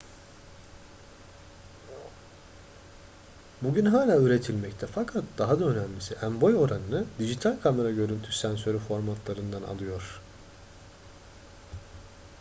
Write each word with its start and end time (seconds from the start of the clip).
bugün 3.61 3.85
hala 3.85 4.17
üretilmekte 4.21 4.87
fakat 4.87 5.23
daha 5.37 5.59
da 5.59 5.65
önemlisi 5.65 6.15
en-boy 6.21 6.55
oranını 6.55 7.05
dijital 7.19 7.57
kamera 7.63 7.91
görüntü 7.91 8.31
sensörü 8.35 8.79
formatlarından 8.79 9.63
alıyor 9.63 10.21